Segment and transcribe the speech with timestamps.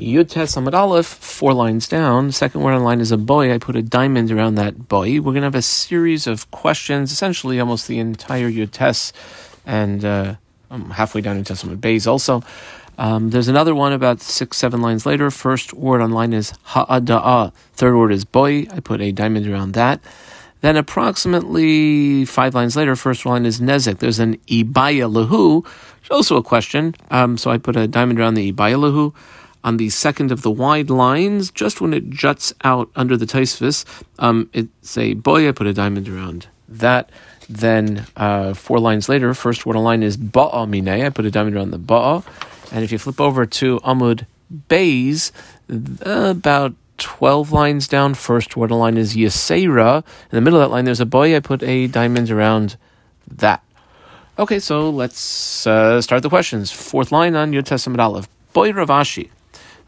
[0.00, 2.32] Yutes Amad Aleph, four lines down.
[2.32, 3.52] Second word on line is a boy.
[3.52, 5.20] I put a diamond around that boy.
[5.20, 9.12] We're going to have a series of questions, essentially almost the entire Yutes,
[9.66, 10.36] and uh,
[10.70, 12.42] I'm halfway down into some Bays also.
[12.96, 15.30] Um, there's another one about six, seven lines later.
[15.30, 17.52] First word on line is ha'ada'a.
[17.74, 18.68] Third word is boy.
[18.70, 20.00] I put a diamond around that.
[20.62, 23.98] Then approximately five lines later, first line is nezek.
[23.98, 25.66] There's an ibaya lahu,
[26.10, 26.94] also a question.
[27.10, 29.14] Um, so I put a diamond around the ibaya lahu
[29.62, 33.84] on the second of the wide lines, just when it juts out under the Taisvis,
[34.18, 35.48] um, it's a boy.
[35.48, 37.10] I put a diamond around that.
[37.48, 40.88] Then uh, four lines later, first word on line is ba'a mine.
[40.88, 42.24] I put a diamond around the ba'a.
[42.72, 44.26] And if you flip over to Amud
[44.68, 45.32] Bays,
[45.68, 49.98] about 12 lines down, first word on line is Yisera.
[49.98, 51.34] In the middle of that line, there's a boy.
[51.34, 52.76] I put a diamond around
[53.28, 53.64] that.
[54.38, 56.70] Okay, so let's uh, start the questions.
[56.70, 58.28] Fourth line on Yud Tes Amud Aleph.
[58.52, 59.28] Boy Rav Ashi.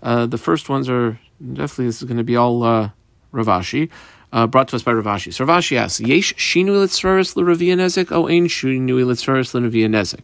[0.03, 2.91] Uh, the first ones are definitely this is going to be all uh,
[3.31, 3.91] Rav Ashi.
[4.33, 5.33] Uh, brought to us by Rav Ashi.
[5.33, 10.21] So Rav Ashi asks, Yesh shinu litzveris l'ravia nezek, o ein shinu litzveris l'ravia nezek.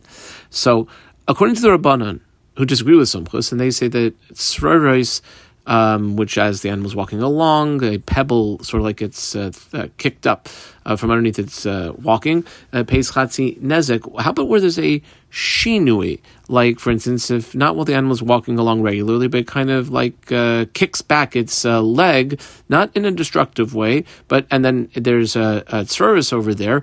[0.51, 0.89] So,
[1.27, 2.21] according to the Rabbanan,
[2.57, 5.21] who disagree with Sumchus, and they say that tzveris
[5.69, 9.89] um, which as the animal's walking along, a pebble sort of like it's uh, uh,
[9.99, 10.49] kicked up
[10.87, 14.21] uh, from underneath its uh, walking, uh, pays chatzi nezek.
[14.21, 16.21] How about where there's a shinui?
[16.49, 20.33] Like, for instance, if not while the animal's walking along regularly, but kind of like
[20.33, 25.63] uh, kicks back its leg, not in a destructive way, but and then there's a,
[25.69, 25.87] a
[26.33, 26.83] over there.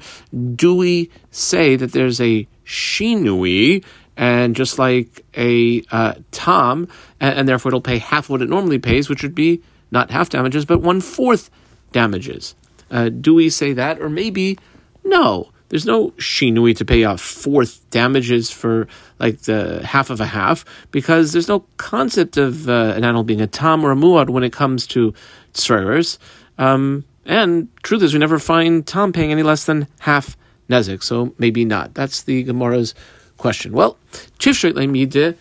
[0.56, 3.84] Do we say that there's a shinui?
[4.18, 6.88] And just like a uh, tom,
[7.20, 10.30] and, and, therefore it'll pay half what it normally pays, which would be not half
[10.30, 11.50] damages, but one fourth
[11.92, 12.56] damages.
[12.90, 14.58] Uh, do we say that, or maybe
[15.04, 15.50] no?
[15.70, 18.88] There's no shinui to pay off fourth damages for
[19.20, 23.42] like the half of a half because there's no concept of uh, an animal being
[23.42, 25.14] a tam or a muad when it comes to
[25.54, 26.20] tzreres.
[26.58, 30.38] Um, and truth is, we never find tam paying any less than half
[30.70, 31.96] nezik, so maybe not.
[31.96, 32.94] That's the Gemara's
[33.38, 33.74] question.
[33.74, 33.98] Well,
[34.40, 35.36] Chifshet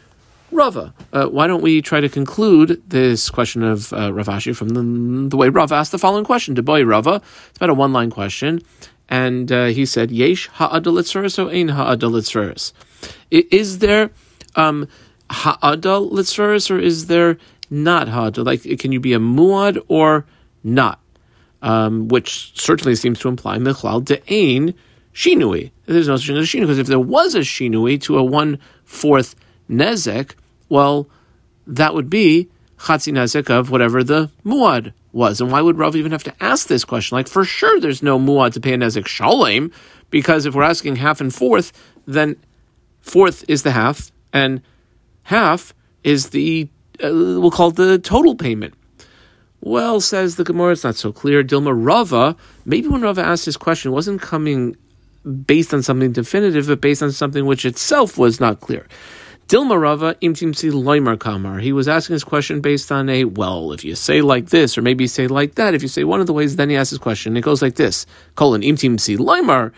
[0.55, 0.95] Rava.
[1.13, 5.29] Uh, why don't we try to conclude this question of uh, Rav Ashi from the,
[5.29, 6.55] the way Rava asked the following question?
[6.55, 7.21] boy Rava.
[7.49, 8.63] It's about a one line question.
[9.09, 12.73] And uh, he said, Yesh ha'adalitzeres or ein ha'adalitzeres?
[13.31, 14.11] Is there
[14.55, 14.89] um,
[15.31, 17.37] ha'adalitzeres or is there
[17.69, 18.47] not ha'adal?
[18.47, 20.25] Like, can you be a muad or
[20.63, 21.01] not?
[21.63, 24.75] Um, which certainly seems to imply michlal de'ain
[25.15, 25.71] shinui.
[25.87, 28.25] There's no such thing as a shinui because if there was a shinui to a
[28.25, 29.35] one fourth
[29.71, 30.35] nezek,
[30.69, 31.09] well,
[31.67, 32.49] that would be
[32.79, 35.41] chatzi nezek of whatever the muad was.
[35.41, 37.17] And why would Rav even have to ask this question?
[37.17, 39.71] Like for sure, there's no muad to pay a nezek shalem
[40.11, 41.73] because if we're asking half and fourth,
[42.07, 42.37] then
[43.01, 44.61] fourth is the half and
[45.25, 45.73] half
[46.03, 46.69] is the
[47.03, 48.75] uh, we'll call it the total payment.
[49.61, 51.43] Well, says the Gemara, it's not so clear.
[51.43, 52.37] Dilma Rava,
[52.67, 54.77] maybe when Rava asked this question, wasn't coming
[55.25, 58.87] based on something definitive, but based on something which itself was not clear.
[59.49, 61.59] Dilma Rava imtimsi loimer kamar.
[61.59, 64.83] He was asking his question based on a well, if you say like this, or
[64.83, 65.75] maybe you say like that.
[65.75, 67.37] If you say one of the ways, then he asks his question.
[67.37, 69.73] It goes like this: colon imtimsi loimer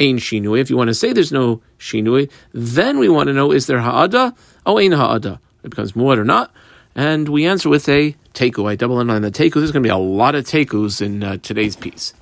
[0.00, 0.60] ain shinui.
[0.60, 3.78] If you want to say there's no shinui, then we want to know is there
[3.78, 4.34] ha'ada?
[4.66, 5.40] Oh, ain ha'ada.
[5.62, 6.52] It becomes muad or not.
[6.94, 8.68] And we answer with a teku.
[8.68, 9.54] I double in on the teku.
[9.54, 12.12] There's going to be a lot of tekus in uh, today's piece.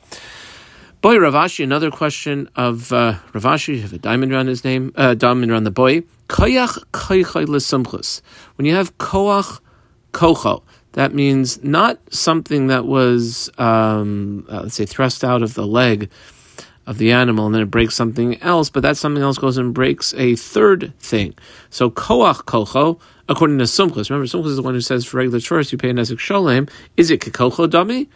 [1.01, 4.65] Boy Rav Ashi, another question of uh, Rav Ashi, you have a diamond around his
[4.65, 6.03] name, uh, diamond around the boy.
[6.29, 8.21] Koyach koichai lesumchus.
[8.57, 9.61] When you have koach
[10.13, 10.63] kocho,
[10.93, 16.11] that means not something that was, um, uh, let's say, thrust out of the leg
[16.87, 19.73] of the animal and then it breaks something else, but that something else goes and
[19.73, 21.35] breaks a third thing.
[21.71, 25.41] So koach kocho, according to Sumchus, remember Sumchus is the one who says for regular
[25.41, 26.69] chores you pay a nezek sholem,
[26.99, 28.11] is it kikocho dummy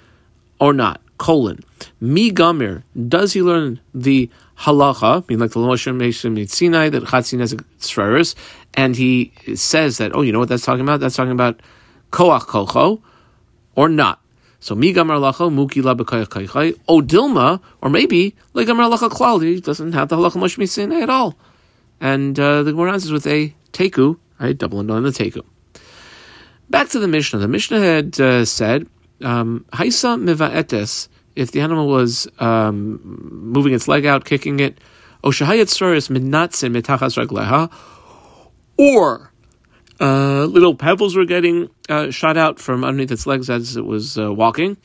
[0.61, 1.01] or not?
[1.19, 1.61] Colon.
[2.01, 7.41] Mi gamir, does he learn the halacha, mean like the Moshe Meshim Sinai, that Chatzin
[7.41, 8.35] has tzreres,
[8.75, 11.01] and he says that, oh, you know what that's talking about?
[11.01, 11.61] That's talking about
[12.11, 13.03] koach kocho,
[13.75, 14.21] or not.
[14.61, 19.43] So mi gamar lacha muki la b'kayach O dilma, or maybe like gamar lacha klal,
[19.43, 21.37] he doesn't have the halacha Moshe Sinai at all.
[22.01, 24.61] And uh, the Gemara answers with a teku, right?
[24.61, 25.43] And on the teku.
[26.69, 27.39] Back to the Mishnah.
[27.39, 28.87] The Mishnah had uh, said
[29.21, 33.01] Haisa mivaetes, if the animal was um,
[33.31, 34.79] moving its leg out, kicking it,
[35.23, 37.73] Oshahayat soris minatzin mitachas ragleha,
[38.77, 39.33] or
[40.01, 44.19] uh, little pebbles were getting uh, shot out from underneath its legs as it was
[44.19, 44.77] uh, walking.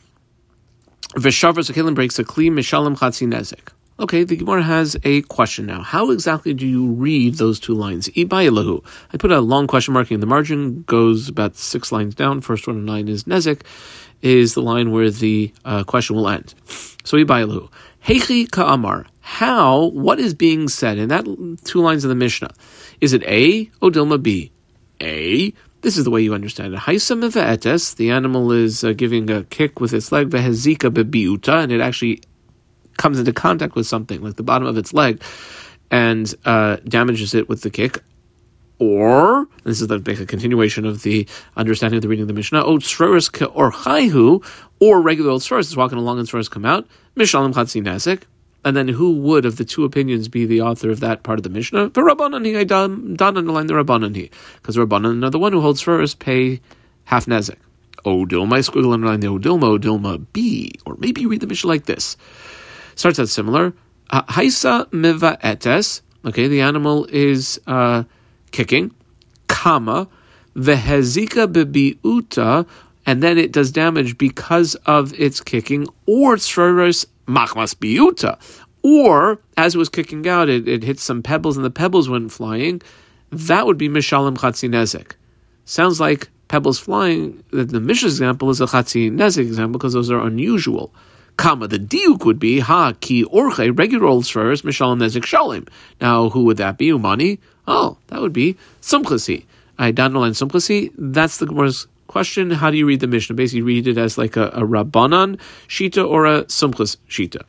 [1.15, 3.73] Vishavas akilim breaks a kli mishalim chatzi nezik.
[3.99, 5.81] Okay, the Gemara has a question now.
[5.81, 8.07] How exactly do you read those two lines?
[8.07, 8.85] Ibayalahu.
[9.11, 12.39] I put a long question mark in the margin, goes about six lines down.
[12.39, 13.63] First one in line is Nezek,
[14.21, 16.53] is the line where the uh, question will end.
[17.03, 17.69] So Ibayalahu.
[18.05, 19.05] Heichi ka'amar.
[19.19, 21.25] How, what is being said in that
[21.63, 22.51] two lines of the Mishnah?
[22.99, 24.51] Is it A, or Dilma B?
[25.01, 26.79] A, this is the way you understand it.
[26.79, 31.71] Haisam etes, the animal is uh, giving a kick with its leg, vehezika bebiuta, and
[31.71, 32.21] it actually
[32.97, 35.21] comes into contact with something, like the bottom of its leg,
[35.89, 38.03] and uh, damages it with the kick.
[38.79, 41.27] Or, this is the, like a continuation of the
[41.57, 44.43] understanding of the reading of the Mishnah, O Tzroris or Chayhu,
[44.79, 48.23] or regular old Tzroris is walking along and Tzroris come out, Mishalim Chatzi Nesek,
[48.63, 51.43] and then who would of the two opinions be the author of that part of
[51.43, 51.89] the Mishnah?
[51.89, 55.61] The Rabbanan he, I done underline the Rabbanan he, because Rabbanan are the one who
[55.61, 56.61] holds first pay
[57.05, 57.57] half nezek.
[58.05, 61.41] O Dilma, I squiggle underline the O Dilma, O Dilma B, or maybe you read
[61.41, 62.15] the Mishnah like this.
[62.95, 63.73] Starts out similar.
[64.11, 66.01] Haisa miva etes.
[66.25, 68.03] Okay, the animal is uh,
[68.51, 68.91] kicking.
[69.47, 70.07] Kama
[70.55, 72.67] vehezika bebiuta,
[73.05, 78.39] and then it does damage because of its kicking, or tzroros machmas biuta.
[78.83, 82.31] Or, as it was kicking out, it, it hit some pebbles and the pebbles went
[82.31, 82.81] flying.
[83.31, 85.13] That would be mishalim chatzi nezek.
[85.65, 87.43] Sounds like pebbles flying.
[87.51, 90.93] The, the Mishnah example is a chatzi nezek example because those are unusual.
[91.39, 95.69] Kama, the diuk would be ha ki orche, regular old first mishalim nezek shalim.
[96.01, 96.89] Now, who would that be?
[96.89, 97.39] Umani?
[97.65, 99.45] Oh, that would be sumchasi.
[99.77, 100.91] I don't know and sumchasi.
[100.97, 103.37] That's the Gemara's question, how do you read the Mishnah?
[103.37, 105.39] Basically, read it as like a, a Rabbanan
[105.69, 107.43] Shita or a Sumchus Shita.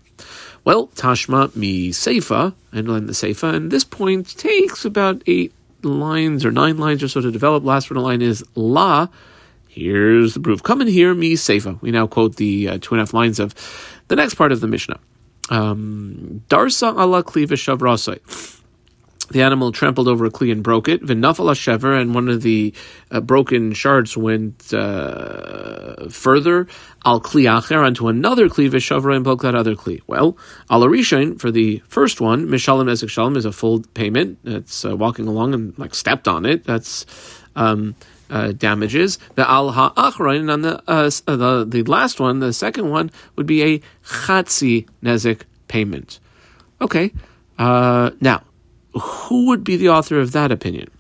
[0.63, 5.53] Well, Tashma mi Seifa, underline the Seifa, and this point takes about eight
[5.83, 7.65] lines or nine lines or so to develop.
[7.65, 9.09] Last one line is La.
[9.71, 10.63] Here's the proof.
[10.63, 11.81] Come in here, mi Seifa.
[11.81, 13.55] We now quote the uh, two and a half lines of
[14.09, 14.99] the next part of the Mishnah.
[15.49, 18.19] Um, Darsa ala kliva shavrasai
[19.31, 21.03] the animal trampled over a kli and broke it.
[21.03, 22.75] V'nafal shever, and one of the
[23.11, 26.67] uh, broken shards went uh, further.
[27.05, 30.01] Al kli acher onto another kli v'shavra and broke that other kli.
[30.07, 30.37] Well,
[30.69, 30.81] al
[31.39, 34.39] for the first one, mishalim ezek shalom is a full payment.
[34.45, 36.65] It's uh, walking along and like stepped on it.
[36.65, 37.07] That's
[37.55, 37.95] um,
[38.31, 39.19] uh, damages.
[39.35, 43.63] The al ha'achrain on the, uh, the the last one, the second one would be
[43.63, 46.21] a chatzi nezik payment.
[46.81, 47.13] Okay,
[47.59, 48.43] uh, now
[48.95, 50.91] who would be the author of that opinion?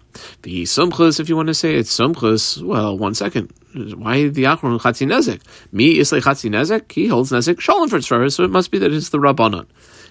[0.43, 3.53] The sumchus, if you want to say it's sumchus, well, one second.
[3.75, 5.41] Why the achron chatzi nezik?
[5.73, 6.91] Me islay chatzi nezik?
[6.93, 9.67] He holds nezek shalom for so it must be that it's the rabbanon.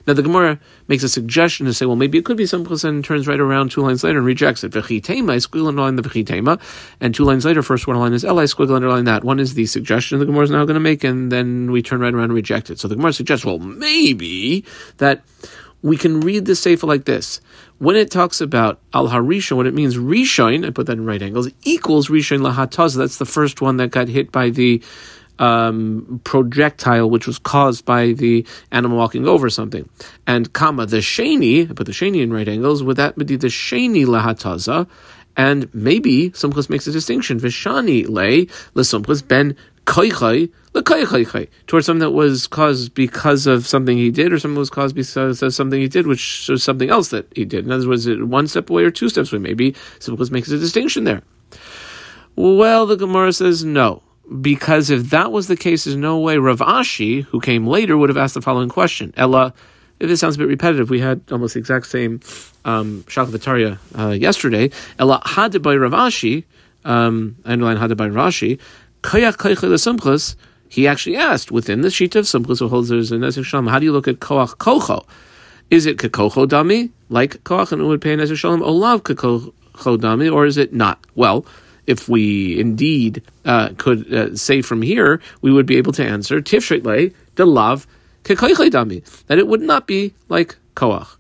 [0.08, 3.04] Now the Gemara makes a suggestion to say, well, maybe it could be sumchus, and
[3.04, 4.72] turns right around two lines later and rejects it.
[4.72, 6.60] V'chitema, squiggle underline the v'chitema,
[7.00, 9.24] and two lines later, first one line is elai squiggle underline that.
[9.24, 12.00] One is the suggestion the Gemara is now going to make, and then we turn
[12.00, 12.80] right around and reject it.
[12.80, 14.66] So the Gemara suggests, well, maybe
[14.98, 15.24] that
[15.82, 17.40] we can read the sefer like this
[17.80, 21.22] when it talks about al harishon, what it means rishon, I put that in right
[21.22, 22.96] angles, equals rishon lahataz.
[22.96, 24.84] That's the first one that got hit by the
[25.40, 29.90] um, projectile, which was caused by the animal walking over something.
[30.28, 32.84] And comma the sheni, I put the sheni in right angles.
[32.84, 34.88] Would that be the sheni lahataza?
[35.38, 37.40] And maybe Sumchus makes a distinction.
[37.40, 39.56] Vishani lay lesumchus ben
[39.86, 40.52] koichai
[41.66, 45.42] towards something that was caused because of something he did, or something was caused because
[45.42, 47.66] of something he did, which was something else that he did.
[47.66, 49.42] In other words, it one step away or two steps away.
[49.42, 51.22] Maybe Sumchus makes a distinction there.
[52.36, 54.04] Well, the Gemara says no.
[54.42, 58.10] Because if that was the case, there's no way Rav Ashi, who came later, would
[58.10, 59.14] have asked the following question.
[59.18, 59.54] Ella,
[60.00, 62.20] if this sounds a bit repetitive, we had almost the exact same
[62.64, 64.70] um, Shakavataria uh, yesterday.
[65.00, 66.44] Ella had by Rav Ashi,
[66.86, 68.60] um, underline had by Rashi,
[69.02, 70.36] Kayak Kaycha
[70.70, 73.80] he actually asked within the sheet of Sumchus who holds there's a Nezek Shalom, how
[73.80, 75.04] do you look at Koach Kocho?
[75.72, 79.52] Is it Kakocho Dami, like Koach and would pay Nezek Shalom, Olav Kakocho
[79.98, 81.00] Dami, or is it not?
[81.16, 81.44] Well,
[81.90, 86.40] if we indeed uh, could uh, say from here, we would be able to answer
[86.40, 87.88] Tifshit de Lav
[88.24, 91.16] Dami, that it would not be like Koach.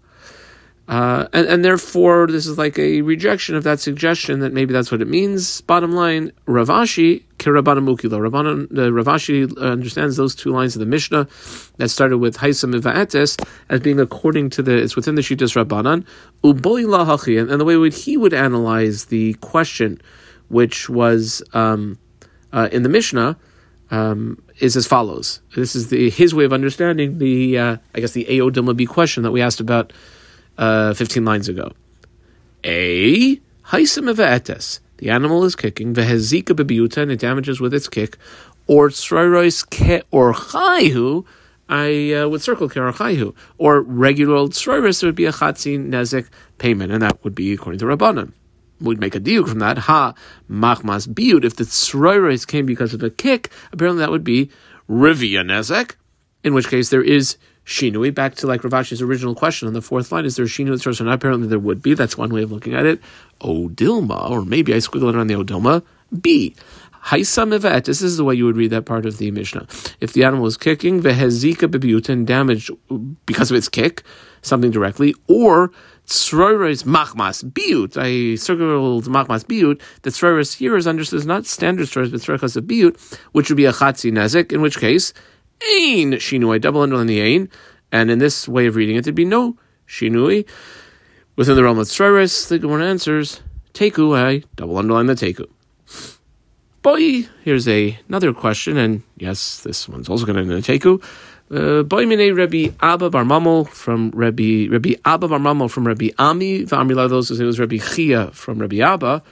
[0.87, 4.91] Uh, and, and therefore, this is like a rejection of that suggestion that maybe that's
[4.91, 5.61] what it means.
[5.61, 8.17] Bottom line, Rav Ashi, Kirabana Mukilo.
[8.17, 11.27] Uh, Rav Ashi understands those two lines of the Mishnah
[11.77, 13.37] that started with Haisam Va'etes
[13.69, 16.05] as being according to the, it's within the Shitas Rabbanan,
[16.43, 17.39] Uboi Lahachi.
[17.39, 20.01] And, and the way he would analyze the question,
[20.49, 21.97] which was um,
[22.51, 23.37] uh, in the Mishnah,
[23.91, 25.41] um, is as follows.
[25.55, 29.31] This is the his way of understanding the, uh, I guess, the Aodilma question that
[29.31, 29.93] we asked about
[30.57, 31.71] uh, 15 lines ago.
[32.63, 33.37] A
[33.67, 34.79] haisim etes.
[34.97, 38.17] The animal is kicking vehezika bebiuta and it damages with its kick,
[38.67, 41.25] or tzroirois ke or chayhu
[41.69, 43.35] I uh, would circle Kerachaihu.
[43.59, 46.27] Or regular old Sroiris, there would be a Chatzi Nezek
[46.57, 48.33] payment, and that would be according to Rabbanan.
[48.81, 49.77] We'd make a deal from that.
[49.77, 50.13] Ha,
[50.49, 51.43] Machmas Biut.
[51.43, 54.49] If the Sroiris came because of a kick, apparently that would be
[54.89, 55.95] Rivia Nezek,
[56.43, 58.13] in which case there is Shinui.
[58.13, 61.01] Back to like Rav Ashi's original question on the fourth line, is there Shinui starts
[61.01, 61.13] or not?
[61.15, 61.93] Apparently there would be.
[61.93, 63.01] That's one way of looking at it.
[63.41, 65.83] Odilma, or maybe I squiggle it around the Odilma.
[66.21, 66.55] B.
[67.05, 67.85] Haisam evet.
[67.85, 69.67] This is the way you would read that part of the Mishnah.
[70.01, 72.71] If the animal is kicking, vehezika bebiutin, damaged
[73.25, 74.03] because of its kick,
[74.41, 75.71] something directly, or
[76.09, 77.95] tzroiris machmas biut.
[77.95, 79.79] I circled machmas biut.
[80.01, 82.99] The tzroiris here is understood as not standard tzroiris, but tzroiris of biut,
[83.31, 85.13] which would be a chatzi nezik, in which case,
[85.61, 87.49] ein shinui, double underline the ein,
[87.91, 89.55] and in this way of reading it, there'd be no
[89.87, 90.47] shinui.
[91.35, 93.41] Within the realm of tzroiris, the one answers,
[93.73, 95.45] teku, I double underline the teku.
[96.81, 101.03] Boy, here's a, another question, and yes, this one's also going to teku.
[101.51, 106.09] Uh, boy mine Rabbi Abba Bar Mamel from Rabbi Rabbi Abba Bar Mamel from Rabbi
[106.19, 109.23] Ami v'Amri those it was Rabbi Chia from Rabbi Abba.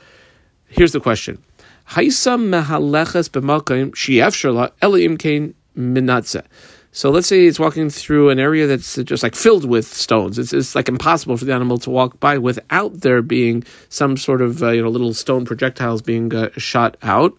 [0.65, 1.43] Here's the question:
[1.89, 6.43] Haisam mehaleches b'malkaim shiefshala elim kain minatze.
[6.91, 10.39] So let's say it's walking through an area that's just like filled with stones.
[10.39, 14.41] It's, it's like impossible for the animal to walk by without there being some sort
[14.41, 17.37] of uh, you know little stone projectiles being uh, shot out.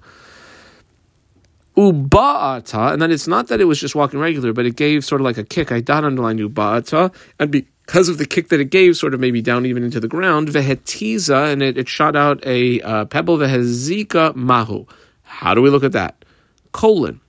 [1.78, 5.20] Uba'ata, and then it's not that it was just walking regular, but it gave sort
[5.20, 5.70] of like a kick.
[5.70, 9.40] I dot underline uba'ata, and because of the kick that it gave, sort of maybe
[9.40, 14.34] down even into the ground, vehetiza, and it, it shot out a uh, pebble vehezika
[14.34, 14.86] mahu.
[15.22, 16.24] How do we look at that?
[16.72, 17.20] Colon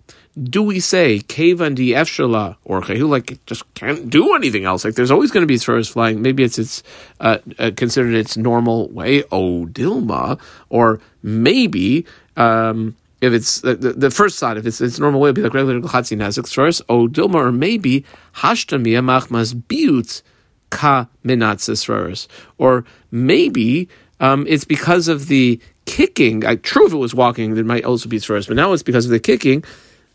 [0.41, 4.85] do we say kevan di efshala or who like just can't do anything else?
[4.85, 6.21] Like there's always going to be throwers flying.
[6.21, 6.83] Maybe it's it's
[7.19, 9.23] uh, uh, considered its normal way.
[9.31, 10.39] Oh dilma,
[10.69, 12.05] or maybe.
[12.37, 15.53] Um, if it's the, the, first side, if it's its normal way, it'd be like
[15.53, 16.81] regular chatzi nazik throwers.
[16.87, 20.21] Oh dilma, or maybe hashtamia machmas biut
[20.69, 26.45] ka minatzis or maybe um, it's because of the kicking.
[26.45, 29.05] I, true, if it was walking, there might also be throwers, but now it's because
[29.05, 29.63] of the kicking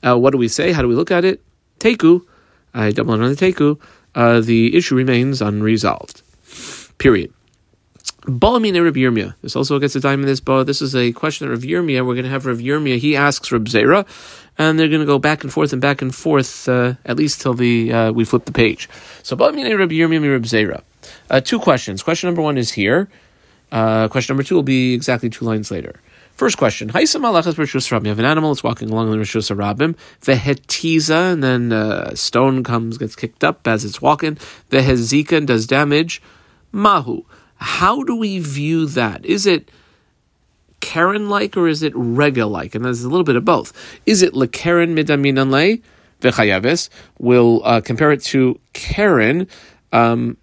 [0.05, 0.73] uh, what do we say?
[0.73, 1.43] How do we look at it?
[1.79, 2.23] Teku.
[2.75, 3.81] I double on the teku.
[4.15, 6.23] Uh, the issue remains unresolved.
[6.99, 7.33] Period.
[8.25, 9.35] Balamina Rav Yirmiyah.
[9.43, 10.65] This also gets a dime in this bow.
[10.65, 12.07] This is a question of Rav Yirmiyah.
[12.07, 12.97] We're going to have Rav Yirmiyah.
[12.97, 14.07] He asks Rav Zera,
[14.57, 17.43] and they're going to go back and forth and back and forth uh, at least
[17.43, 18.89] till the uh, we flip the page.
[19.23, 20.83] So Balamina Rav Yirmiyah Rav Zera.
[21.29, 22.03] Uh, two questions.
[22.03, 23.09] Question number one is here.
[23.71, 26.01] Uh, question number two will be exactly two lines later.
[26.33, 28.05] First question: Haisa malachas rishus rabim.
[28.05, 29.97] You have an animal that's walking along the rishus rabim.
[30.23, 34.37] Vehetiza, and then a uh, stone comes, gets kicked up as it's walking.
[34.71, 36.23] Vehezika does damage.
[36.73, 37.23] Mahu.
[37.57, 39.25] How do we view that?
[39.25, 39.71] Is it
[40.81, 42.75] Karen like or is it Rega like?
[42.75, 43.73] And there's a little bit of both.
[44.07, 45.79] Is it lekaren midaminan le
[46.21, 46.89] vechayavis?
[47.19, 49.49] We'll uh, compare it to Karen.
[49.93, 50.37] Um,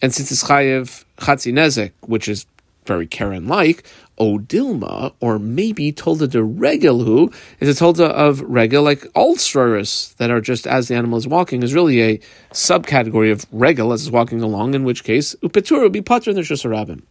[0.00, 2.46] and since it's chayev chatzi nezek, which is
[2.84, 3.84] very Karen like,
[4.18, 10.40] Odilma, or maybe Tolda de Regelhu, is a Tolda of Regel, like all that are
[10.40, 12.18] just as the animal is walking, is really a
[12.52, 16.36] subcategory of Regel as it's walking along, in which case Upetur would be Pater in
[16.36, 17.02] the Shusarabim.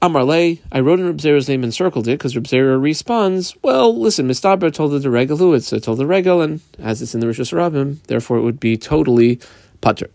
[0.00, 4.72] Amarle, I wrote in Reb name and circled it because Reb responds, well, listen, Mistaber
[4.72, 8.00] told the Regelu, it's a told the Regel, and as it's in the Rishus Rabbim,
[8.06, 9.40] therefore it would be totally
[9.80, 10.08] putter.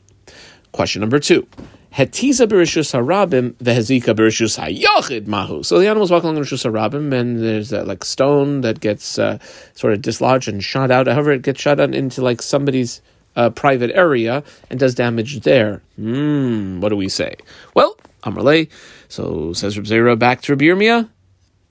[0.71, 1.45] Question number two.
[1.95, 5.61] Hetiza berishus harabim vehezika berishus hayachid mahu.
[5.61, 9.37] So the animal's walking along rishus harabim, and there's a, like stone that gets uh,
[9.75, 11.05] sort of dislodged and shot out.
[11.05, 13.01] However, it gets shot out into like somebody's
[13.35, 15.83] uh, private area and does damage there.
[15.95, 17.35] Hmm, what do we say?
[17.75, 18.69] Well, Amrle.
[19.07, 21.09] So says Reb Zera back to Reb Yirmiyah.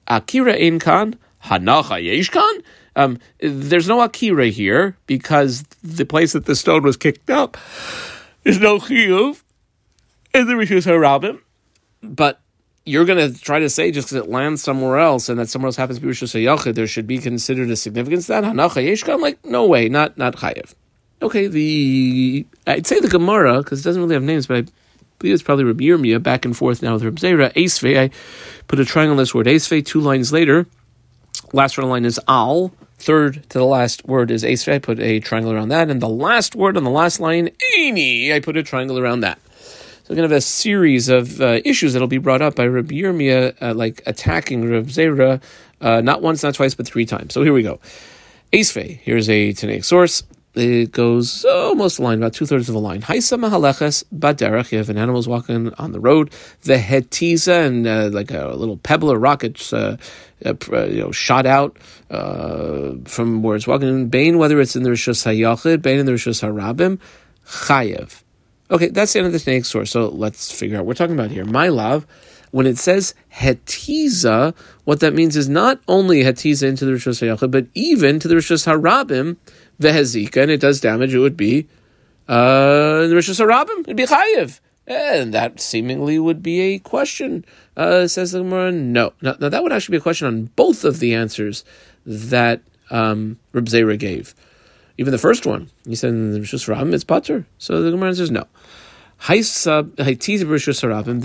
[0.06, 2.62] Akira inkan hanacha yeshkan.
[2.94, 7.56] Um, there's no akira here because the place that the stone was kicked up
[8.44, 9.41] is no chiyuv
[10.34, 11.40] in the Rishus HaRabim,
[12.02, 12.40] but
[12.84, 15.68] you're going to try to say just because it lands somewhere else and that somewhere
[15.68, 18.44] else happens to be Rishus HaYachid, there should be considered a significance to that.
[18.44, 20.74] Hanacha Yeshkan, like, no way, not not Chayev.
[21.20, 24.72] Okay, the I'd say the Gemara, because it doesn't really have names, but I
[25.18, 28.10] believe it's probably Rabbi Yirmiyah, back and forth now with Rabbi Zera, Esve, I
[28.66, 30.66] put a triangle on this word, Esve, two lines later,
[31.52, 34.78] last word on the line is Al, third to the last word is Esve, I
[34.80, 38.40] put a triangle around that, and the last word on the last line, Eini, I
[38.40, 39.38] put a triangle around that.
[40.04, 42.66] So we're going to have a series of uh, issues that'll be brought up by
[42.66, 45.40] Rabbi Yirmiyah, uh, like attacking Rav Zera,
[45.80, 47.32] uh, not once, not twice, but three times.
[47.32, 47.78] So here we go.
[48.52, 50.24] Esfe, here's a Tanaic source.
[50.56, 53.02] it goes almost a line, about two thirds of a line.
[53.02, 54.72] Haisa mahaleches baderach.
[54.72, 56.32] You have an animal walking on the road.
[56.62, 59.98] The hetiza and uh, like a little pebble or rocket, uh,
[60.44, 60.54] uh,
[60.86, 61.78] you know, shot out
[62.08, 64.08] from where it's walking.
[64.08, 66.98] Bain, whether it's in the rishus hayachid, bain in the rishus harabim,
[67.46, 68.21] chayev.
[68.72, 69.90] Okay, that's the end of the snake source.
[69.90, 71.44] So let's figure out what we're talking about here.
[71.44, 72.06] My love
[72.52, 77.50] when it says hetiza, what that means is not only hetiza into the Rishos HaYachid,
[77.50, 79.36] but even to the Rishos HaRabim,
[79.80, 81.66] vehezika, and it does damage, it would be
[82.28, 84.60] uh, the Rishos HaRabim, it'd be chayiv.
[84.86, 87.44] And that seemingly would be a question,
[87.76, 88.72] uh, says the Gemara.
[88.72, 89.12] No.
[89.22, 91.64] Now, now, that would actually be a question on both of the answers
[92.04, 92.60] that
[92.90, 94.34] um, Reb Zera gave.
[95.02, 97.44] Even the first one, he said in the Rishos HaRabim, it's pater.
[97.58, 98.46] So the Gemara says no.
[99.26, 99.42] The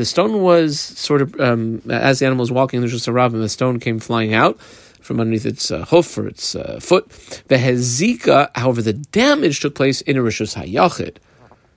[0.04, 3.80] stone was sort of, um, as the animal was walking in the Rishus the stone
[3.80, 4.60] came flying out
[5.00, 7.08] from underneath its uh, hoof or its uh, foot.
[7.50, 11.18] The hezika, however, the damage took place in a Rishus Hayachid.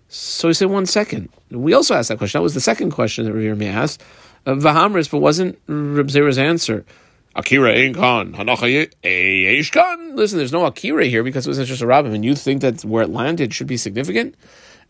[0.09, 1.29] So he said, one second.
[1.51, 2.39] We also asked that question.
[2.39, 4.03] That was the second question that Rabbi asked.
[4.47, 6.87] Uh, Vahamris, but wasn't Reb Zera's answer.
[7.35, 8.33] Akira ain't gone.
[8.33, 12.85] Listen, there's no Akira here because it was just a rabbim, and you think that
[12.85, 14.35] where it landed should be significant?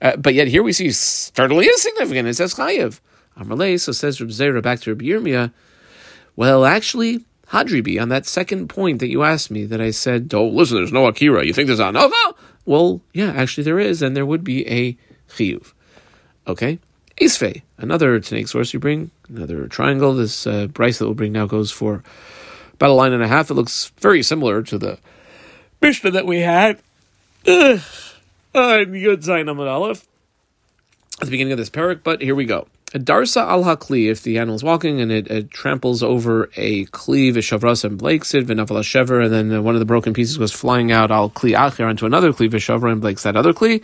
[0.00, 2.28] Uh, but yet here we see certainly is significant.
[2.28, 3.00] It says chayiv.
[3.38, 5.52] Amalei, so says Reb Zera back to Reb Yirmiyah.
[6.36, 10.46] Well, actually, Hadribi, on that second point that you asked me, that I said, oh,
[10.46, 11.44] listen, there's no Akira.
[11.44, 12.34] You think there's Anova?
[12.64, 14.96] Well, yeah, actually there is, and there would be a
[15.28, 15.72] chiyuv.
[16.46, 16.78] Okay?
[17.20, 20.14] Isfe, another Tanaic source you bring, another triangle.
[20.14, 22.02] This uh, brisa that we'll bring now goes for
[22.74, 23.50] about a line and a half.
[23.50, 24.98] It looks very similar to the
[25.80, 26.78] Mishnah that we had.
[27.46, 27.80] Ugh.
[28.52, 30.06] Uh, Yud Zayin Amud Aleph
[31.20, 32.66] at the beginning of this parak, but here we go.
[32.92, 36.86] A Darsa al hakli, if the animal is walking and it, it tramples over a
[36.86, 40.50] kli, vishavras and blakes it, v'navala shever, and then one of the broken pieces goes
[40.50, 43.80] flying out al kli acher onto another kli, vishavra and blakes that other kli.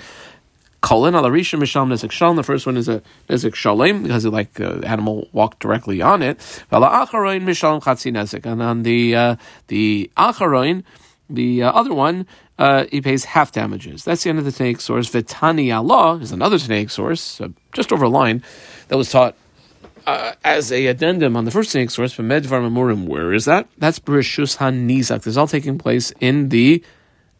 [0.86, 2.36] Colon al arisha misham nezek shalom.
[2.36, 6.22] The first one is a nezek shalem because like the uh, animal walked directly on
[6.22, 6.38] it.
[6.70, 10.84] Vala acharoin misham chatzi nezek, and on the uh, the acharoin,
[11.28, 12.24] the uh, other one
[12.60, 14.04] uh, he pays half damages.
[14.04, 15.10] That's the end of the Tanaic source.
[15.10, 18.44] Vitani Allah is another Tanaic source, uh, just over a line,
[18.86, 19.34] that was taught
[20.06, 23.08] uh, as a addendum on the first Tanaic source from Medvar Memurim.
[23.08, 23.66] Where is that?
[23.76, 25.22] That's Bereshus HaNizak.
[25.22, 26.84] This is all taking place in the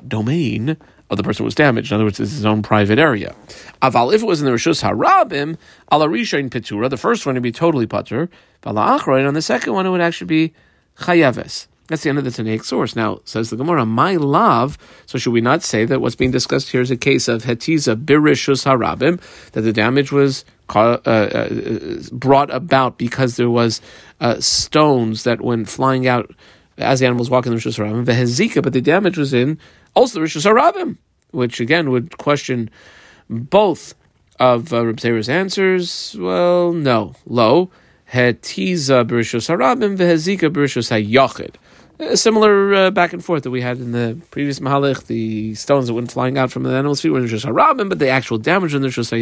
[0.05, 0.77] domain
[1.11, 1.93] of the person who was damaged.
[1.93, 3.35] In other words, it's his own private area.
[3.83, 5.57] Aval, if it was in the Rishus HaRabim,
[5.93, 8.29] ala Rishain Petura, the first one would be totally putter.
[8.63, 10.53] Vala Achroin, on the second one, it would actually be
[10.99, 11.69] Chayaves.
[11.89, 12.97] That's the end of the Tanaic source.
[12.97, 14.77] Now, says the Gemara, my love.
[15.07, 17.95] So, should we not say that what's being discussed here is a case of hetiza
[18.05, 19.21] birishus harabim,
[19.53, 23.81] that the damage was uh, uh, brought about because there was
[24.21, 26.35] uh, stones that went flying out
[26.77, 29.59] as the animal was walking the rishus harabim, the hezika, but the damage was in
[29.97, 30.99] also the rishus harabim,
[31.33, 32.71] which again would question
[33.29, 33.95] both
[34.39, 36.15] of uh, Reb answers.
[36.17, 37.71] Well, no, low.
[38.13, 41.57] Hetiza birishus harabim, vehezika birishus hayachid.
[41.99, 45.87] A similar uh, back and forth that we had in the previous Mahalich, the stones
[45.87, 48.75] that went flying out from the animal's feet were just Harabim, but the actual damage
[48.75, 49.15] in the just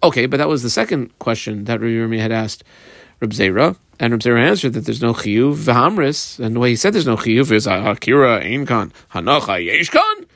[0.00, 2.62] Okay, but that was the second question that Rabbi had asked
[3.20, 6.76] Reb Zera, and Reb Zera answered that there's no chiyuv v'hamris, and the way he
[6.76, 10.26] said there's no chiyuv is akira einkan hanacha yeshkan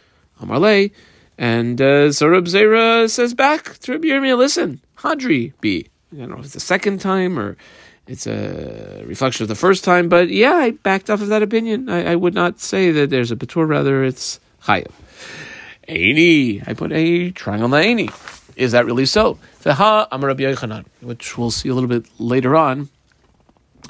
[0.40, 0.90] amarle,
[1.38, 5.88] and uh, so Reb Zera says back to Reb Yirmiyah, listen, hadri be.
[6.12, 7.57] I don't know if it's the second time or
[8.07, 11.88] it's a reflection of the first time, but yeah, I backed off of that opinion.
[11.88, 14.90] I, I would not say that there's a Batur, rather it's Chayav.
[15.88, 18.41] Aini, I put a triangle on the Aini.
[18.56, 19.38] Is that really so?
[19.60, 22.88] Feha Amar Rabbi Yochanan, which we'll see a little bit later on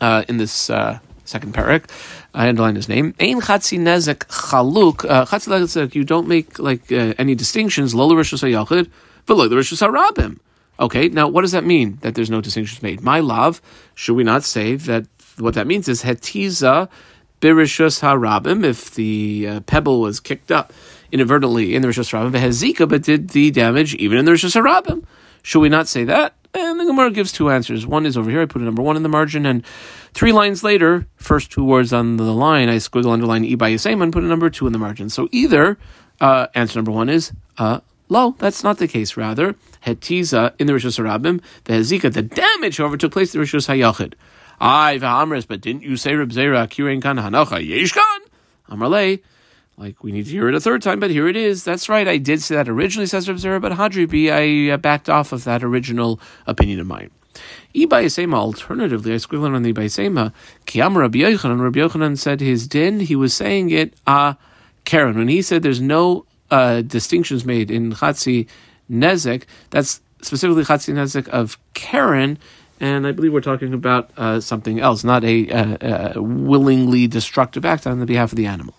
[0.00, 1.90] uh, in this uh, second parak.
[2.34, 3.14] I underline his name.
[3.20, 5.08] Ein chatzi nezek chaluk.
[5.08, 7.94] Uh, chatzi nezek, you don't make like uh, any distinctions.
[7.94, 8.90] Lola rishus hayachid,
[9.26, 10.38] but lola rishus harabim.
[10.80, 13.02] Okay, now what does that mean that there's no distinctions made?
[13.02, 13.60] My love,
[13.94, 15.06] should we not say that
[15.38, 16.88] what that means is hetiza
[17.40, 20.72] birishus harabim, if the uh, pebble was kicked up
[21.12, 25.04] inadvertently in the rishus harabim, hezika, but did the damage even in the rishus harabim?
[25.42, 26.34] Should we not say that?
[26.54, 27.86] And the Gemara gives two answers.
[27.86, 29.64] One is over here, I put a number one in the margin, and
[30.12, 34.12] three lines later, first two words on the line, I squiggle underline e by and
[34.12, 35.08] put a number two in the margin.
[35.08, 35.78] So either
[36.20, 37.80] uh, answer number one is uh,
[38.12, 39.16] Lo, that's not the case.
[39.16, 39.54] Rather,
[39.86, 43.68] hetiza in the Rishus Harabim, the hezika, the damage, however, took place in the Rishus
[43.68, 44.12] Hayachid.
[44.60, 48.20] Ay, v'amres, but didn't you say Reb Zera, kirin kan hanacha, yesh kan?
[48.68, 49.22] Amarle,
[49.76, 51.64] like we need to hear it a third time, but here it is.
[51.64, 55.08] That's right, I did say that originally, says Reb Zera, but Hadribi, I uh, backed
[55.08, 57.10] off of that original opinion of mine.
[57.74, 60.32] Ibayasema, alternatively, I squiggled on the Ibayasema,
[60.66, 64.34] Kiyam Rabbi Yochanan, Rabbi Yochanan said his din, he was saying it, uh,
[64.84, 68.46] Karen, when he said there's no uh, distinctions made in Chatzi
[68.90, 69.44] Nezek.
[69.70, 72.38] That's specifically Chatzi Nezek of Karen.
[72.78, 77.64] And I believe we're talking about uh, something else, not a uh, uh, willingly destructive
[77.64, 78.74] act on the behalf of the animal.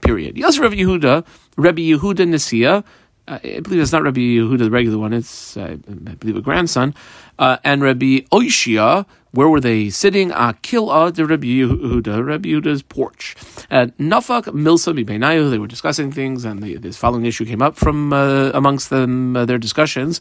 [0.00, 0.36] Period.
[0.36, 2.84] Yes, Rabbi Yehuda, Rabbi Yehuda Nisia,
[3.26, 6.40] uh, I believe it's not Rabbi Yehuda, the regular one, it's, uh, I believe, a
[6.40, 6.94] grandson,
[7.38, 10.30] uh, and Rabbi Oishia, where were they sitting?
[10.30, 13.36] Akila the Rabbi Yehuda, Rabbi Yehuda's porch.
[13.70, 18.12] Nafak Milsa Mibenayu, they were discussing things, and the, this following issue came up from
[18.12, 20.20] uh, amongst them, uh, their discussions.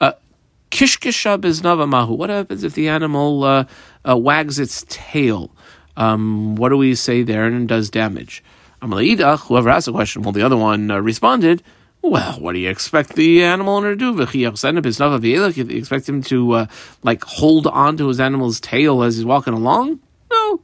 [0.00, 0.12] Uh,
[0.70, 2.14] Kishkisha biznava mahu.
[2.14, 3.64] What happens if the animal uh,
[4.08, 5.50] uh, wags its tail?
[5.96, 8.42] Um, what do we say there and does damage?
[8.84, 11.62] Amalidach, whoever asked the question, well, the other one uh, responded,
[12.02, 14.14] well, what do you expect the animal owner to do?
[14.14, 16.66] You expect him to uh,
[17.02, 20.00] like hold on to his animal's tail as he's walking along?
[20.30, 20.60] No.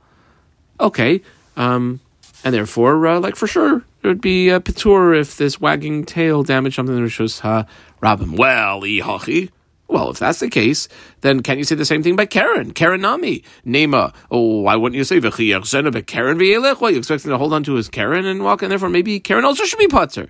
[0.79, 1.23] Okay.
[1.57, 2.01] Um,
[2.45, 6.43] and therefore, uh, like for sure, it would be a patur if this wagging tail
[6.43, 7.65] damaged something that was uh,
[8.03, 8.37] Rabim.
[8.37, 9.51] Well, ihachi.
[9.91, 10.87] Well, if that's the case,
[11.23, 12.71] then can't you say the same thing by Karen?
[12.71, 13.43] Karen Nami.
[13.67, 14.15] Nema.
[14.31, 17.65] Oh, why wouldn't you say but Karen Why are you expect him to hold on
[17.65, 20.29] to his Karen and walk, and therefore maybe Karen also should be putter?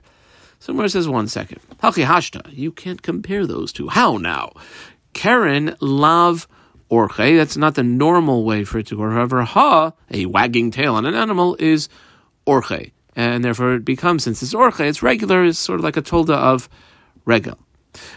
[0.60, 1.60] Somewhere says one second.
[1.82, 2.56] Hachi hashta.
[2.56, 3.88] You can't compare those two.
[3.88, 4.52] How now?
[5.12, 6.48] Karen lav
[6.90, 7.36] orche.
[7.36, 9.10] That's not the normal way for it to go.
[9.10, 11.90] However, ha, a wagging tail on an animal, is
[12.46, 12.92] orche.
[13.14, 16.34] And therefore it becomes, since it's orche, it's regular, it's sort of like a tolda
[16.34, 16.70] of
[17.26, 17.58] regel.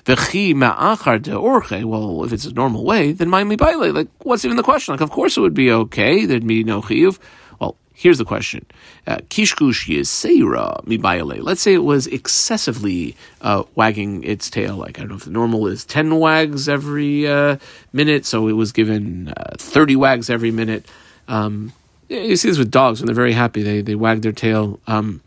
[0.06, 1.84] V'chi ma'achar de orche.
[1.84, 3.94] Well, if it's a normal way, then my baile.
[3.94, 4.94] Like, what's even the question?
[4.94, 6.26] Like, of course it would be okay.
[6.26, 7.20] There'd be no chiyuv.
[7.60, 8.66] Well, here's the question:
[9.08, 11.42] uh, Kishkush yiseira mibayale.
[11.42, 14.78] Let's say it was excessively uh, wagging its tail.
[14.78, 17.58] Like I don't know if the normal is ten wags every uh,
[17.92, 20.86] minute, so it was given uh, thirty wags every minute.
[21.28, 21.74] Um,
[22.10, 25.22] you see this with dogs when they're very happy; they they wag their tail um,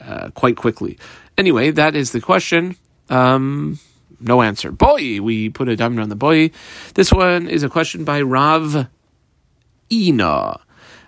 [0.00, 0.98] uh, quite quickly.
[1.36, 2.76] Anyway, that is the question.
[3.10, 3.78] Um,
[4.20, 4.72] no answer.
[4.72, 6.50] Boy, we put a diamond on the boy.
[6.94, 8.88] This one is a question by Rav
[9.92, 10.60] Ina.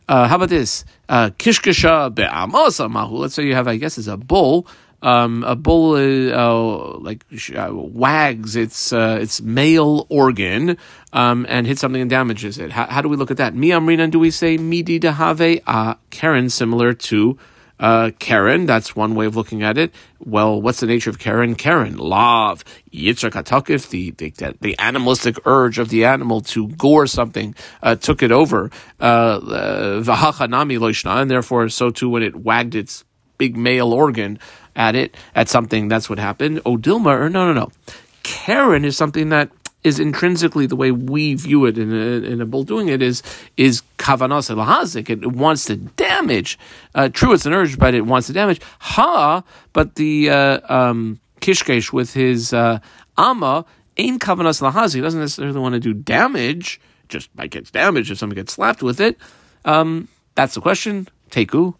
[0.08, 0.84] Uh, how about this?
[1.08, 3.16] Uh, kishkasha be'amasa mahu.
[3.16, 4.66] Let's say you have, I guess, is a bull.
[5.02, 7.24] Um, a bull uh, like
[7.56, 10.76] uh, wags its uh, its male organ
[11.14, 12.70] um, and hits something and damages it.
[12.70, 13.54] How, how do we look at that?
[13.54, 15.62] Mi amrina, do we say midi dehave?
[15.66, 17.38] Uh, Karen, similar to
[17.80, 19.92] uh, Karen, that's one way of looking at it.
[20.20, 21.54] Well, what's the nature of Karen?
[21.54, 22.62] Karen, love,
[22.92, 28.22] yitzhak hatakif, the, the, the animalistic urge of the animal to gore something, uh, took
[28.22, 28.70] it over.
[29.00, 33.04] Uh, Vahachanami loishna, and therefore, so too when it wagged its
[33.38, 34.38] big male organ
[34.76, 36.58] at it, at something, that's what happened.
[36.64, 37.70] Odilma, or no, no, no.
[38.22, 39.50] Karen is something that
[39.82, 43.22] is intrinsically the way we view it in a, in a bull doing it is
[43.56, 45.08] is kavanas lahazik.
[45.08, 45.76] It wants to
[46.20, 46.58] damage.
[46.94, 48.60] Uh, true, it's an urge, but it wants to damage.
[48.80, 52.78] Ha, but the uh, um, kishkesh with his uh,
[53.16, 53.64] ama
[53.96, 54.94] ain't kavanas lahazik.
[54.96, 56.80] He doesn't necessarily want to do damage.
[57.08, 59.16] Just might get damaged if someone gets slapped with it.
[59.64, 61.08] Um, that's the question.
[61.30, 61.74] Teku.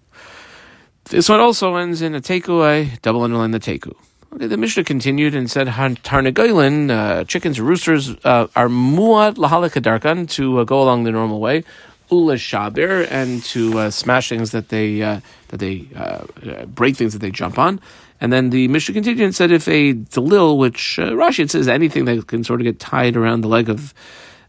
[1.05, 2.63] This one also ends in a teku.
[2.63, 3.93] I double underline the teku.
[4.33, 10.61] Okay, the Mishnah continued and said, Tarnagoylin, uh, chickens roosters, uh, are muad lahalakadarkan, to
[10.61, 11.65] uh, go along the normal way,
[12.11, 16.97] ula shabir, and to uh, smash things that they, uh, that they uh, uh, break
[16.97, 17.81] things that they jump on.
[18.21, 21.69] And then the Mishnah continued and said, if a delil, which uh, Rashi it says
[21.69, 23.95] anything that can sort of get tied around the leg of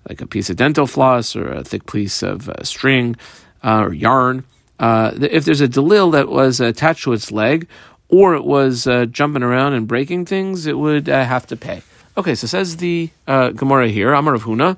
[0.09, 3.15] like a piece of dental floss or a thick piece of uh, string
[3.63, 4.43] or yarn,
[4.79, 7.67] if there's a delil that was attached to its leg,
[8.09, 11.83] or it was jumping around and breaking things, it would have to pay.
[12.17, 14.77] Okay, so says the Gemara here, Amar Rav Huna,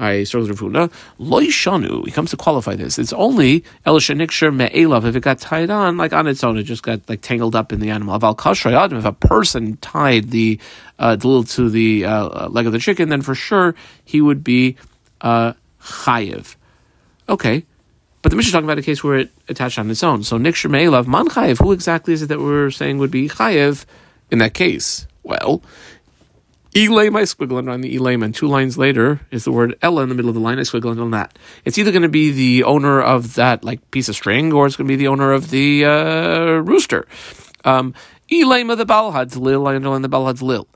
[0.00, 2.98] I with Huna, Loy Shanu, he comes to qualify this.
[2.98, 6.62] It's only El Shanikshir Me'elav, if it got tied on, like on its own, it
[6.62, 8.18] just got like tangled up in the animal.
[8.18, 10.58] Aval Kashrayad, if a person tied the
[10.98, 14.76] uh, to the uh, leg of the chicken, then for sure he would be
[15.20, 16.56] uh, chayiv.
[17.28, 17.66] Okay,
[18.22, 20.22] but the Mishnah is talking about a case where it attached on its own.
[20.22, 23.84] So Nikshir Me'elav, Man Chayev, who exactly is it that we're saying would be Chayev
[24.30, 25.06] in that case?
[25.22, 25.62] Well,
[26.74, 30.08] Elay, my squiggle on the Elam, and two lines later is the word Ella in
[30.08, 30.58] the middle of the line.
[30.58, 31.36] I squiggle on that.
[31.64, 34.76] It's either going to be the owner of that like piece of string, or it's
[34.76, 37.06] going to be the owner of the uh, rooster.
[37.64, 37.92] Um,
[38.30, 40.68] Elam of the Balhad's lil, I underline the Balhad's lil.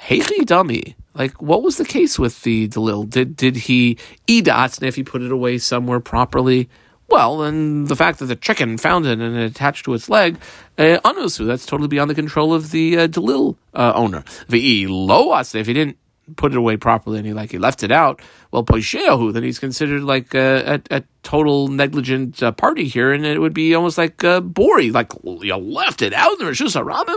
[0.00, 0.96] Heichi dummy.
[1.14, 3.08] Like, what was the case with the Delil?
[3.08, 4.48] Did did he it?
[4.48, 6.68] And if he put it away somewhere properly,
[7.08, 10.38] well, then the fact that the chicken found it and attached to its leg,
[10.76, 14.22] uh, anusu, that's totally beyond the control of the uh, Delil uh, owner.
[14.48, 15.96] V'i lo if he didn't
[16.36, 19.58] put it away properly and he like he left it out, well, poisheahu, then he's
[19.58, 23.98] considered like a, a, a total negligent uh, party here, and it would be almost
[23.98, 26.38] like uh, Bori, like you left it out.
[26.38, 27.16] There's just a rabbin.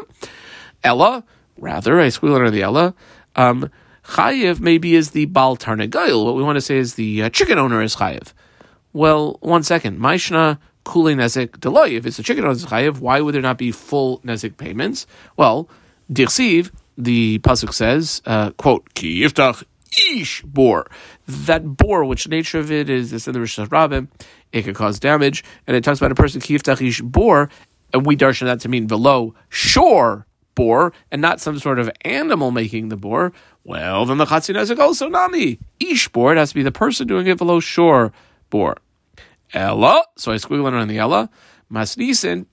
[0.83, 1.23] Ella,
[1.57, 2.93] rather, I squeal under the Ella.
[3.35, 3.69] Um,
[4.05, 6.23] chayiv maybe is the bal tarnegayil.
[6.25, 8.33] What we want to say is the uh, chicken owner is chayiv.
[8.93, 9.99] Well, one second.
[9.99, 11.97] Maishna kuli nezek deloy.
[11.97, 15.07] If it's a chicken is chayiv, why would there not be full nezek payments?
[15.37, 15.69] Well,
[16.11, 19.63] dirsiv, the pasuk says, uh, quote, ki yiftach
[20.11, 20.89] ish bor.
[21.27, 24.07] That bor, which nature of it is, it's in the Rishon Rabbim,
[24.51, 27.49] it could cause damage, and it talks about a person ki yiftach ish bor,
[27.93, 32.51] and we darshan that to mean below shore boar and not some sort of animal
[32.51, 33.31] making the boar,
[33.63, 35.59] well, then the chatzin nezek also nami.
[35.79, 38.11] Ish boar, it has to be the person doing it below shore
[38.51, 38.77] boar.
[39.53, 41.31] Ella, so I squiggle around the Ella.
[41.71, 42.45] Masnisen,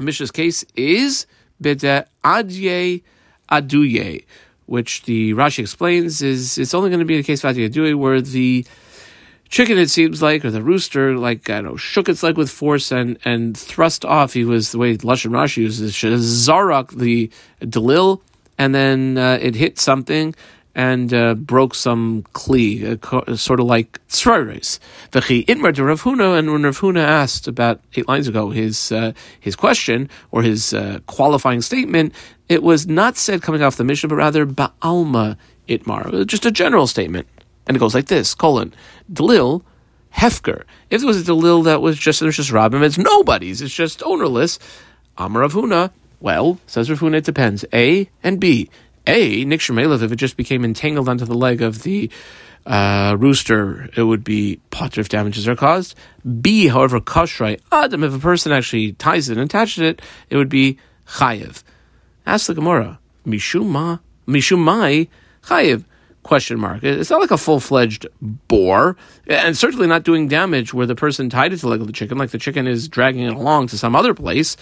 [0.00, 1.26] Mishna's case is
[1.60, 3.02] bide adye
[3.50, 4.24] aduye,
[4.66, 7.94] which the Rashi explains is it's only going to be the case of adye aduye
[7.94, 8.66] where the
[9.48, 12.50] chicken, it seems like, or the rooster, like, I don't know, shook its leg with
[12.50, 14.34] force and, and thrust off.
[14.34, 17.30] He was, the way Lashon Rashi uses it, zarak, the
[17.62, 18.20] delil,
[18.58, 20.34] and then uh, it hit something
[20.74, 24.78] and uh, broke some kli, uh, sort of like tzraris.
[25.10, 28.92] V'chi itmar to Rav Huna, and when Rav Huna asked about eight lines ago his
[28.92, 32.14] uh, his question or his uh, qualifying statement,
[32.48, 35.36] it was not said coming off the Mishnah, but rather ba'alma
[35.68, 37.26] itmar, just a general statement.
[37.66, 38.72] And it goes like this, colon,
[39.12, 39.62] Delil,
[40.16, 40.62] Hefker.
[40.90, 44.02] If it was a Delil that was just, there's just Rabbim, it's nobody's, it's just
[44.02, 44.58] ownerless.
[45.18, 47.64] Amar Rav Huna, well, says Rav Huna, it depends.
[47.72, 48.70] A and B.
[49.08, 52.10] A, Nick Shemelev, if it just became entangled onto the leg of the
[52.66, 55.94] uh, rooster, it would be potter if damages are caused.
[56.42, 60.50] B, however, kashrai adam, if a person actually ties it and attaches it, it would
[60.50, 61.62] be chayiv.
[62.26, 65.08] Ask the Gemara, mishuma, mishumai
[65.42, 65.84] chayiv
[66.22, 66.82] question mark.
[66.82, 71.30] It's not like a full fledged boar, and certainly not doing damage where the person
[71.30, 73.68] tied it to the leg of the chicken, like the chicken is dragging it along
[73.68, 74.58] to some other place.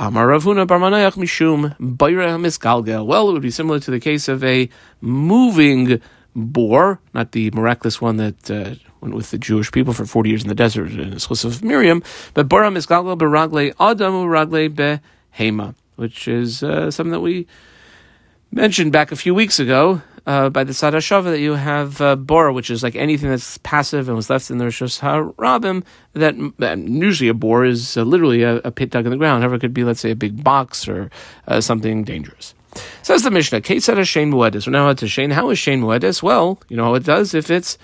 [0.00, 1.76] Barmanayach mishum.
[3.06, 4.70] Well, it would be similar to the case of a
[5.02, 6.00] moving
[6.34, 10.42] boar, not the miraculous one that uh, went with the Jewish people for 40 years
[10.42, 15.04] in the desert in the case of Miriam, but bora misgalgel beragle adamu ragle
[15.36, 17.46] behema, which is uh, something that we
[18.50, 22.16] mentioned back a few weeks ago uh, by the Tzad HaShava that you have uh,
[22.16, 26.78] Bora, which is like anything that's passive and was left in the Rishos HaRabim, that
[26.78, 29.42] usually a bore is uh, literally a, a, pit dug in the ground.
[29.42, 31.10] However, it could be, let's say, a big box or
[31.48, 32.54] uh, something dangerous.
[33.02, 34.66] Says the Mishnah, Kate said a Shane Muedis.
[34.66, 35.30] We're now to Shane.
[35.30, 36.22] How is Shane Muedis?
[36.22, 37.78] Well, you know how it does if it's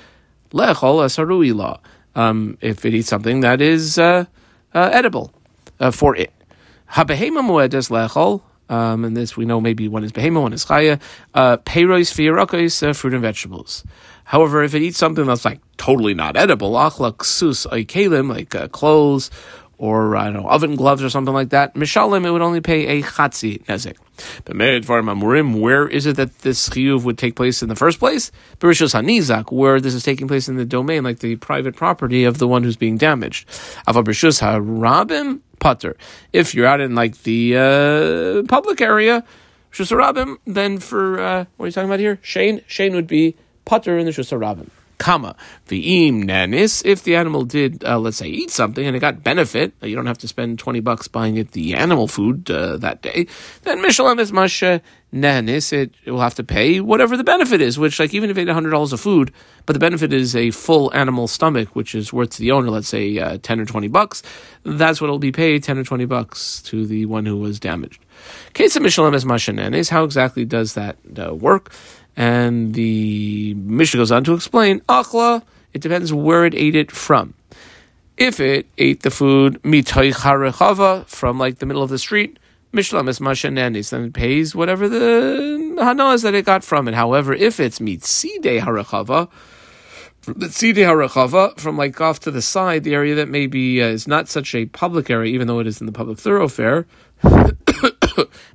[0.52, 1.80] Lechol Asarui law.
[2.14, 4.24] Um, if it eats something that is uh,
[4.74, 5.32] uh, edible
[5.92, 6.32] for it.
[6.92, 8.42] Habehema Muedis Lechol.
[8.68, 11.00] Um, and this we know maybe one is behema, one is chaya.
[11.34, 13.84] Uh, Peiros, fiarakos, uh, fruit and vegetables.
[14.24, 18.68] However, if it eats something that's like totally not edible, achla ksus kalim, like uh,
[18.68, 19.30] clothes
[19.78, 22.98] or I don't know oven gloves or something like that, mishalim it would only pay
[22.98, 23.96] a chatzi nezek.
[24.44, 28.32] But where is it that this chiyuv would take place in the first place?
[28.58, 32.38] Berishos hanizak, where this is taking place in the domain, like the private property of
[32.38, 33.46] the one who's being damaged.
[33.86, 35.96] Avabrishus harabim putter.
[36.32, 39.24] If you're out in like the uh, public area,
[39.72, 42.20] shusarabim, then for uh, what are you talking about here?
[42.22, 44.70] Shane, Shane would be putter in the shusarabim.
[44.98, 45.36] Kama
[45.68, 46.84] v'im nanis.
[46.84, 50.06] If the animal did, uh, let's say, eat something and it got benefit, you don't
[50.06, 53.26] have to spend twenty bucks buying it the animal food uh, that day.
[53.62, 54.80] Then mishalam is masha
[55.12, 55.72] nanis.
[55.72, 57.78] It, will have to pay whatever the benefit is.
[57.78, 59.32] Which, like, even if it ate hundred dollars of food,
[59.66, 62.88] but the benefit is a full animal stomach, which is worth to the owner, let's
[62.88, 64.22] say, uh, ten or twenty bucks.
[64.64, 68.02] That's what will be paid, ten or twenty bucks to the one who was damaged.
[68.54, 69.90] Case of mishalam is masha nanis.
[69.90, 71.70] How exactly does that uh, work?
[72.16, 77.34] And the Mishnah goes on to explain, Achla, it depends where it ate it from.
[78.16, 80.14] If it ate the food mitoy
[81.06, 82.38] from like the middle of the street,
[82.72, 86.94] Mishlam is mashanenis, then it pays whatever the hana is that it got from it.
[86.94, 89.30] However, if it's mitzide harechava,
[90.26, 94.28] the harechava from like off to the side, the area that maybe uh, is not
[94.28, 96.86] such a public area, even though it is in the public thoroughfare,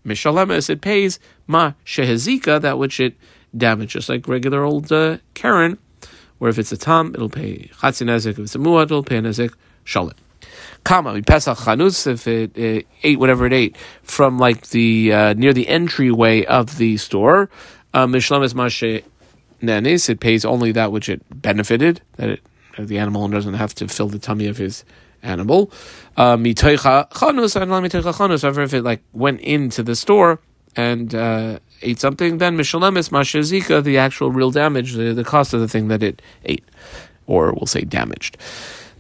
[0.06, 3.16] Mishalemes, it pays ma shehezika, that which it
[3.56, 5.78] damage, just like regular old uh, Karen,
[6.38, 8.32] where if it's a Tom, it'll pay chatzin nezek.
[8.32, 9.54] If it's a muad, it'll pay nezek
[9.86, 10.16] shalit.
[10.84, 15.34] Kama, we Pesach chanutz, if it uh, ate whatever it ate from like the uh,
[15.34, 17.50] near the entryway of the store,
[17.94, 19.04] mishlam is mashe
[19.62, 22.42] nanis, it pays only that which it benefited, that it,
[22.80, 24.84] the animal doesn't have to fill the tummy of his
[25.22, 25.72] animal.
[26.18, 30.40] Uh, mitoicha chanus, mitoicha chanus, however, if it like went into the store
[30.76, 35.60] and uh, ate something, then Mishalemis Mashazika, the actual real damage, the, the cost of
[35.60, 36.64] the thing that it ate,
[37.28, 38.38] or we'll say damaged.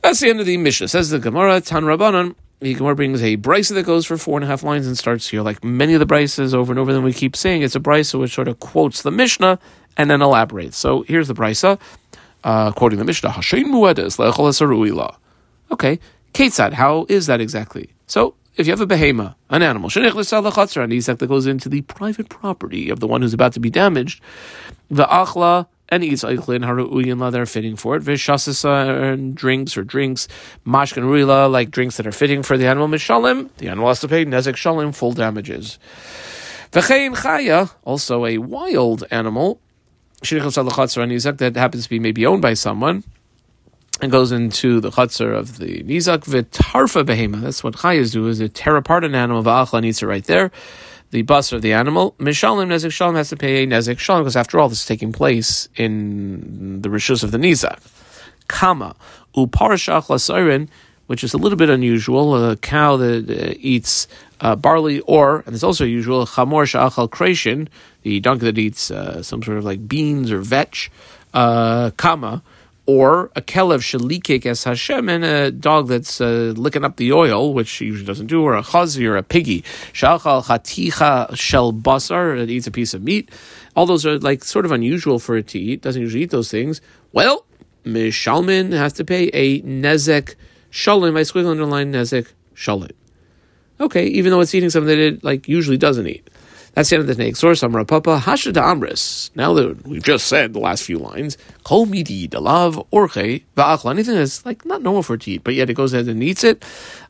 [0.02, 0.88] That's the end of the Mishnah.
[0.88, 2.36] Says the Gemara, Tan Rabbanon.
[2.60, 5.28] The Gemara brings a brisa that goes for four and a half lines and starts
[5.28, 6.94] here, like many of the brises over and over.
[6.94, 9.58] Then we keep saying it's a brisa which sort of quotes the Mishnah
[9.98, 10.78] and then elaborates.
[10.78, 11.80] So here's the brisa,
[12.44, 13.74] uh, quoting the Mishnah: Hashem
[15.72, 16.00] Okay,
[16.34, 17.90] Ketzad, how is that exactly?
[18.06, 22.30] So if you have a behema, an animal, an isak that goes into the private
[22.30, 24.22] property of the one who's about to be damaged,
[24.90, 28.04] the achla and eats eichlin haru'uyin they're fitting for it.
[28.04, 30.28] Vishasasa and drinks or drinks,
[30.66, 32.88] mashkan ruila like drinks that are fitting for the animal.
[32.88, 35.78] Mishalim, the animal has to pay nezek shalim full damages.
[36.72, 39.60] V'chein chaya, also a wild animal,
[40.22, 43.04] that happens to be maybe owned by someone
[44.02, 47.42] and goes into the chutzner of the nizak v'tarfa behema.
[47.42, 49.44] That's what chayas do: is it tear apart an animal.
[49.44, 50.52] Va'achla needs it right there.
[51.12, 52.16] The bus of the animal.
[52.18, 55.12] Mishalim nezik shalom has to pay a nezik shalom because after all, this is taking
[55.12, 57.80] place in the rishus of the nizak.
[58.48, 58.96] Kama
[59.36, 60.68] uparashach lasayrin,
[61.08, 62.52] which is a little bit unusual.
[62.52, 64.08] A cow that uh, eats
[64.40, 67.68] uh, barley, or and it's also usual chamor shachal kreshin,
[68.02, 70.90] the donkey that eats uh, some sort of like beans or vetch.
[71.34, 72.42] Uh, kama
[72.86, 77.54] or a kelev shalikik as Hashem, and a dog that's uh, licking up the oil,
[77.54, 79.62] which he usually doesn't do, or a chazi or a piggy.
[79.94, 83.30] Shalchal chaticha shel basar, it eats a piece of meat.
[83.76, 85.82] All those are like sort of unusual for it to eat.
[85.82, 86.82] Doesn't usually eat those things.
[87.14, 87.46] Well,
[87.86, 90.36] mishalmin has to pay a nezek
[90.72, 91.18] shalim.
[91.18, 92.92] I squiggle underline nezek shalim.
[93.80, 96.30] Okay, even though it's eating something that it like usually doesn't eat.
[96.74, 97.64] That's the end of the next source.
[97.64, 99.30] Amra Papa Hashada Amris.
[99.36, 103.92] Now that we've just said the last few lines, Kol midi dalav orche va'achla.
[103.92, 106.24] Anything that's like not normal for it to eat, but yet it goes ahead and
[106.24, 106.64] eats it.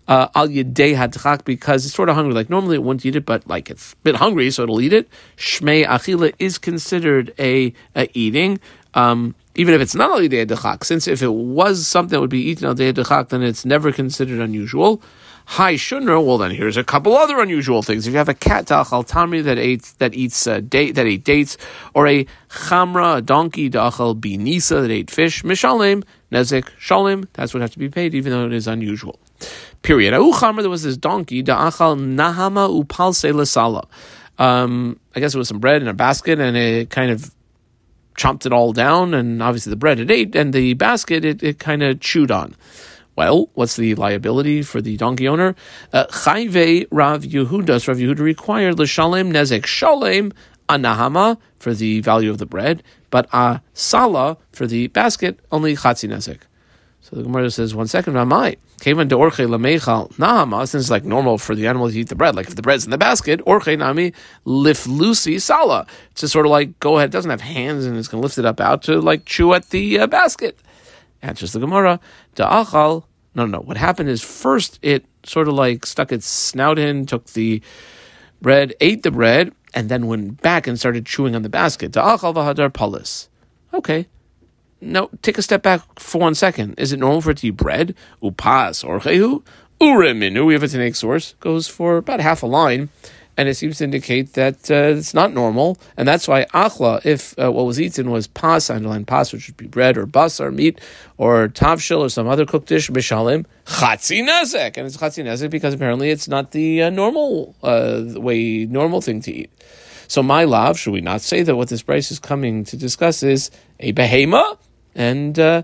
[0.07, 2.33] Uh, al yedei hadchak because it's sort of hungry.
[2.33, 4.93] Like normally it wouldn't eat it, but like it's a bit hungry, so it'll eat
[4.93, 5.07] it.
[5.37, 8.59] Shmei achila is considered a, a eating.
[8.95, 12.31] Um, even if it's not al yedei hadchak, since if it was something that would
[12.31, 15.03] be eaten al yedei hadchak, then it's never considered unusual.
[15.45, 16.23] Hi shunra.
[16.23, 18.07] Well, then here's a couple other unusual things.
[18.07, 21.23] If you have a cat dachal tamri that eats that eats uh, date that ate
[21.23, 21.57] dates,
[21.93, 27.27] or a chamra, a donkey dachal binisa that ate fish, mishalim nezik shalim.
[27.33, 29.19] That's what has to be paid, even though it is unusual.
[29.81, 30.13] Period.
[30.13, 30.61] Au chamra.
[30.61, 33.89] There was this donkey dachal nahama upalse lasala.
[34.37, 37.33] Um, I guess it was some bread in a basket, and it kind of
[38.15, 41.59] chomped it all down, and obviously the bread it ate, and the basket it, it
[41.59, 42.55] kind of chewed on.
[43.15, 45.55] Well, what's the liability for the donkey owner?
[45.91, 50.31] Uh, Chayve Rav Yehuda, Rav Yehuda required l'shalem nezek shalem
[50.69, 56.09] anahama for the value of the bread, but a sala for the basket only chatzi
[56.09, 56.41] nezek.
[57.01, 58.57] So the Gemara says, one second, Ramai.
[58.79, 62.15] Came into orche lamechal nahama, since it's like normal for the animal to eat the
[62.15, 62.35] bread.
[62.35, 64.13] Like if the bread's in the basket, orche nami
[64.45, 65.85] lift lucy sala.
[66.11, 68.25] It's just sort of like, go ahead, it doesn't have hands and it's going to
[68.25, 70.57] lift it up out to like chew at the uh, basket.
[71.21, 71.99] Answers the Gemara,
[72.35, 73.03] Da'achal.
[73.35, 73.63] No, no, no.
[73.63, 77.61] What happened is first it sort of like stuck its snout in, took the
[78.41, 81.91] bread, ate the bread, and then went back and started chewing on the basket.
[81.91, 83.27] Da'achal v'hadar palis.
[83.73, 84.07] Okay.
[84.81, 86.73] Now, take a step back for one second.
[86.79, 87.95] Is it normal for it to eat bread?
[88.21, 89.43] Upas or chehu?
[89.79, 92.89] Uriminu, we have a Tanaic source, goes for about half a line
[93.41, 97.33] and it seems to indicate that uh, it's not normal, and that's why achla, if
[97.39, 100.51] uh, what was eaten was pas, underline pas, which would be bread or bas or
[100.51, 100.79] meat
[101.17, 105.73] or tavshil or some other cooked dish, bishalim, chatzi nezek, and it's chatzi nezek because
[105.73, 109.49] apparently it's not the uh, normal uh, way, normal thing to eat.
[110.07, 113.23] So my love, should we not say that what this price is coming to discuss
[113.23, 113.49] is
[113.79, 114.55] a behema,
[114.93, 115.63] and uh,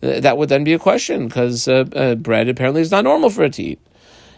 [0.00, 3.52] that would then be a question because uh, bread apparently is not normal for it
[3.52, 3.80] to eat.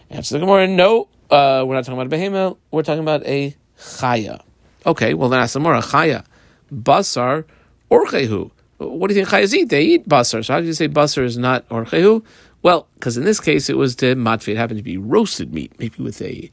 [0.09, 3.55] Answer the Gemara, no uh, we're not talking about a behema, we're talking about a
[3.77, 4.41] chaya.
[4.85, 5.75] Okay, well then ask some more.
[5.75, 6.25] A chaya,
[6.73, 7.45] basar,
[7.91, 8.51] orchehu.
[8.77, 9.69] What do you think chayas eat?
[9.69, 10.45] They eat basar.
[10.45, 12.23] So how do you say basar is not orchehu?
[12.61, 14.49] Well, because in this case it was to matfi.
[14.49, 16.51] It happened to be roasted meat, maybe with a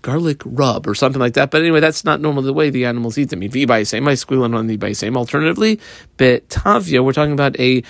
[0.00, 1.50] garlic rub or something like that.
[1.50, 3.42] But anyway, that's not normally the way the animals eat them.
[3.42, 3.52] If
[3.88, 5.16] same, I squealing on the same.
[5.16, 5.80] Alternatively,
[6.18, 7.82] betavia, we're talking about a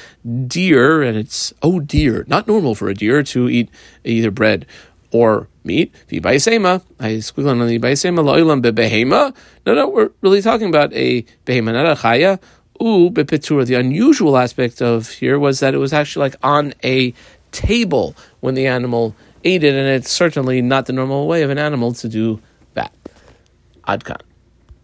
[0.46, 3.68] deer, and it's oh deer, not normal for a deer to eat
[4.04, 4.66] either bread
[5.12, 5.94] or meat.
[6.08, 9.34] V'baisema, I squiggle on the baisema lo'ilam bebehema.
[9.64, 12.40] No, no, we're really talking about a behema, not a chaya.
[12.78, 17.14] The unusual aspect of here was that it was actually like on a
[17.52, 21.58] table when the animal ate it, and it's certainly not the normal way of an
[21.58, 22.40] animal to do
[22.74, 22.92] that.
[23.86, 24.20] Adkan.